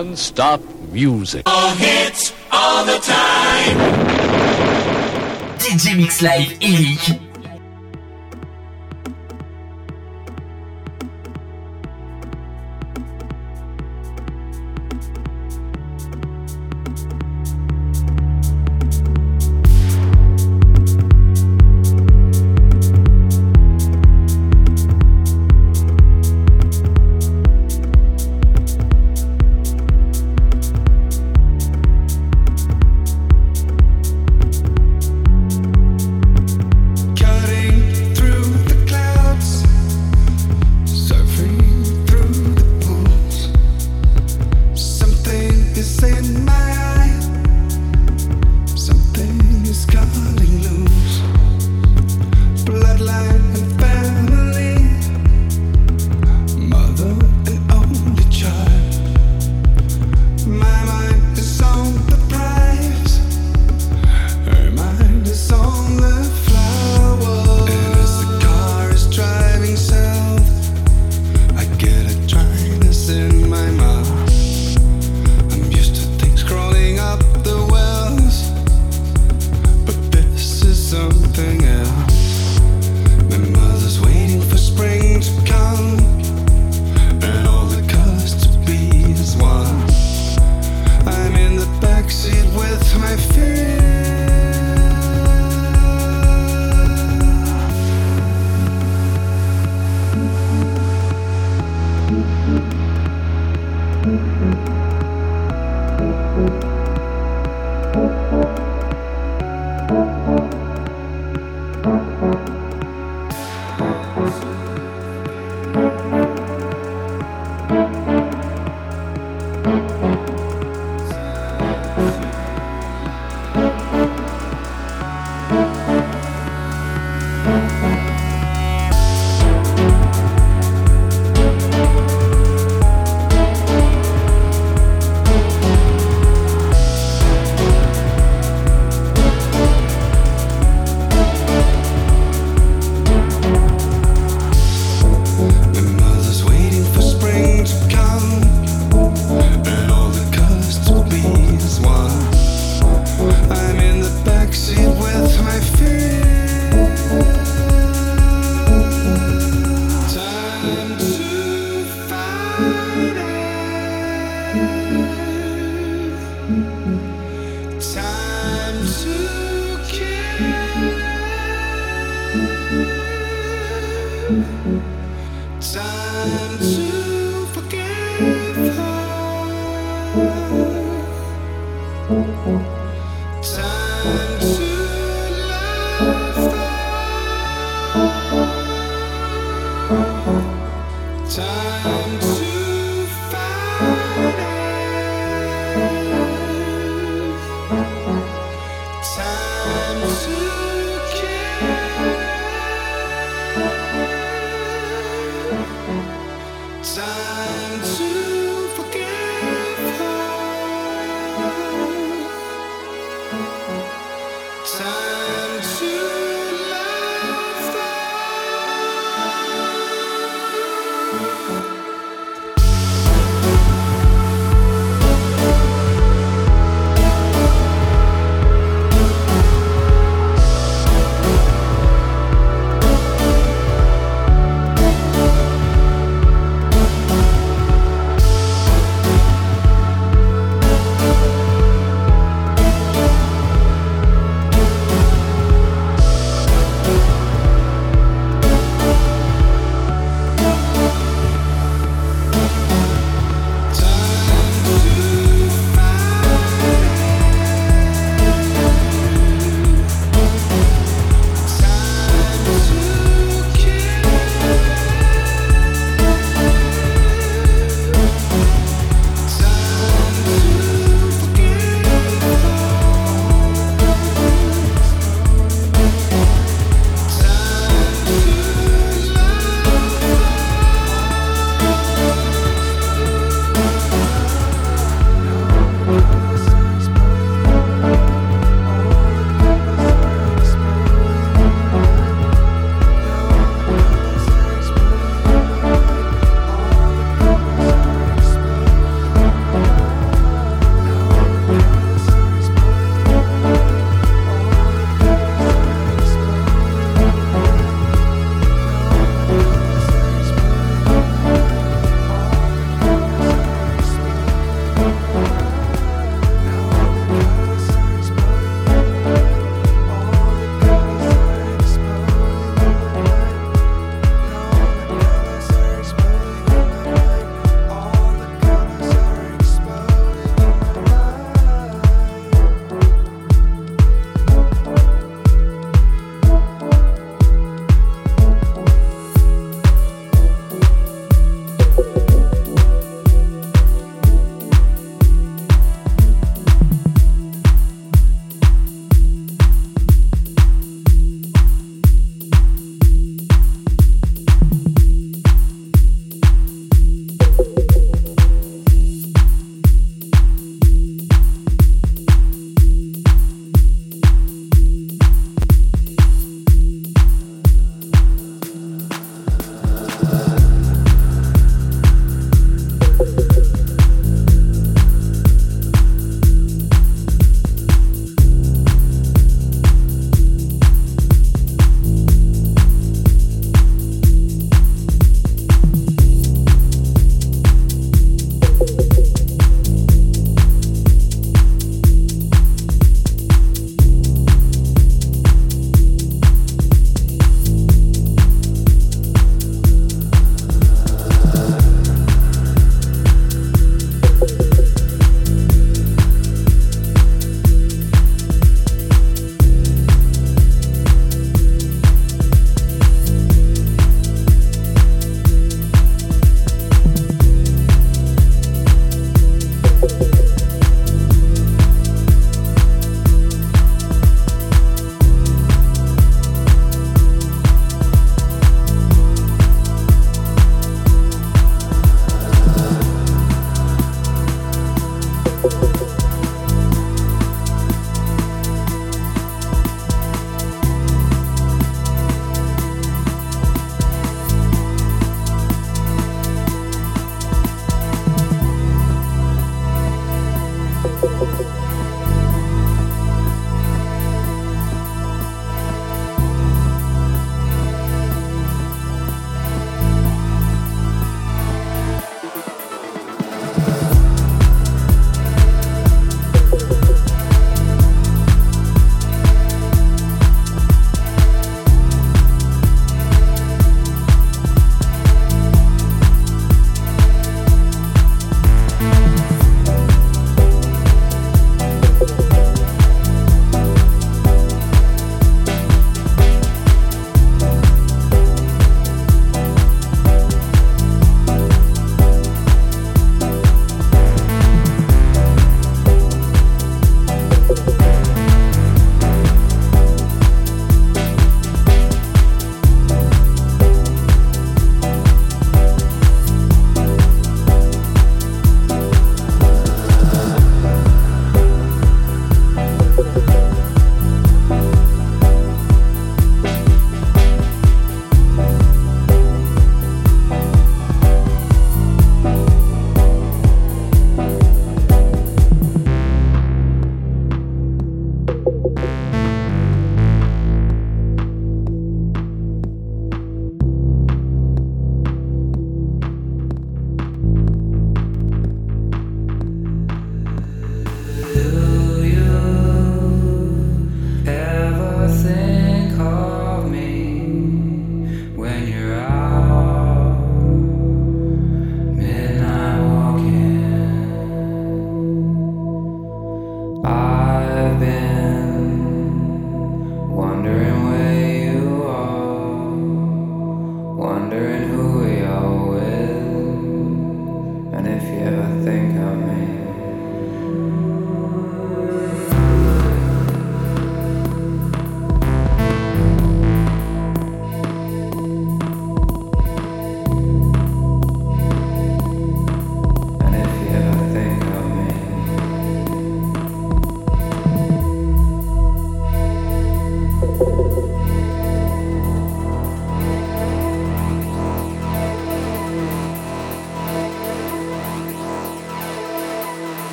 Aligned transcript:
Non-stop 0.00 0.62
music. 0.92 1.42
All 1.44 1.74
hits, 1.74 2.32
all 2.50 2.86
the 2.86 2.98
time. 3.00 3.76
DJ 5.58 5.94
Mix 5.94 6.22
Live 6.22 6.56
Eric. 6.62 7.29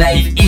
life 0.00 0.39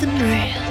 Oh, 0.00 0.67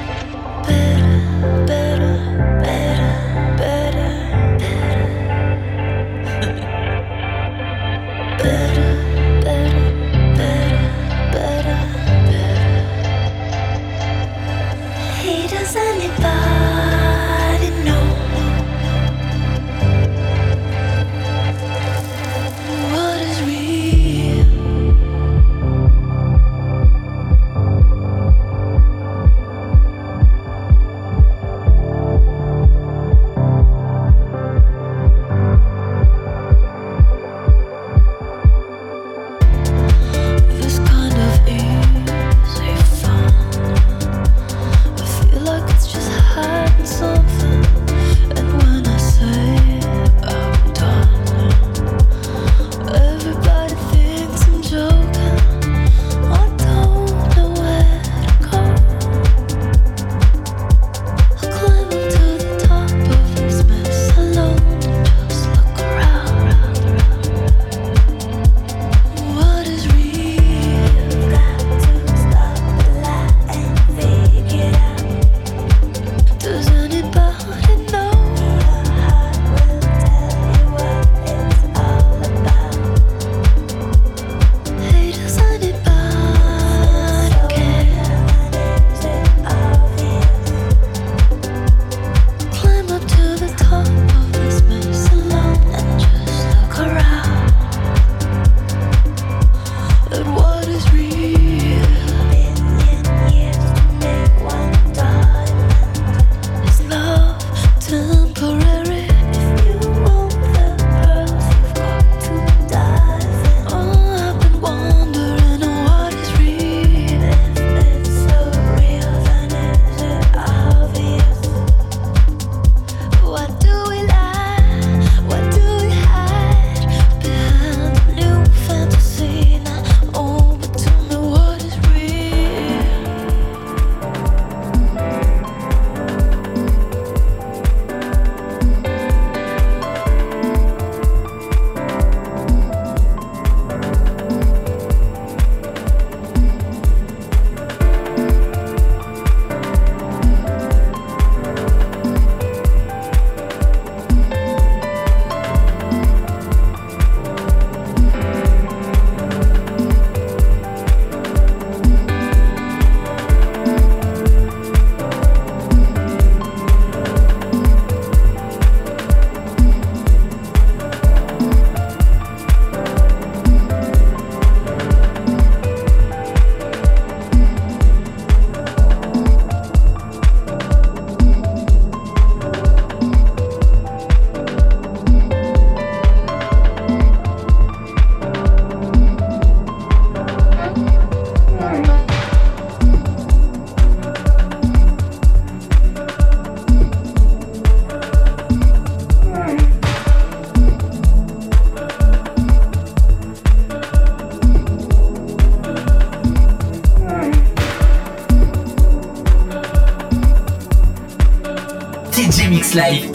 Mix 212.78 213.07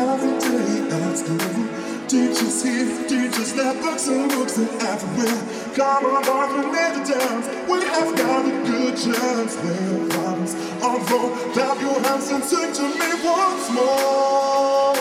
every 0.00 0.38
day 0.40 0.88
that's 0.88 1.28
new. 1.28 1.68
Teachers 2.08 2.62
here, 2.62 3.08
teachers 3.08 3.52
there, 3.52 3.74
books 3.74 4.08
and 4.08 4.30
books 4.30 4.56
and 4.58 4.68
everywhere. 4.82 5.42
Come 5.76 6.06
on, 6.06 6.22
boy, 6.24 6.46
we 6.56 6.62
need 6.72 6.92
to 6.96 7.12
dance. 7.12 7.46
We 7.68 7.78
have 7.92 8.16
got 8.16 8.44
a 8.46 8.52
good 8.66 8.94
chance. 8.96 9.56
Where 9.56 10.08
problems 10.08 10.54
are 10.82 10.98
wrong, 10.98 11.30
clap 11.52 11.80
your 11.80 12.00
hands 12.00 12.30
and 12.30 12.44
sing 12.44 12.72
to 12.72 12.82
me 12.82 13.10
once 13.22 13.70
more. 13.76 14.94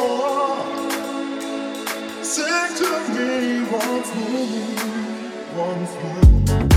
Sing 2.24 2.70
to 2.80 2.90
me 3.16 3.30
once 3.72 4.12
more, 4.16 5.66
once 5.66 5.94
more. 6.04 6.69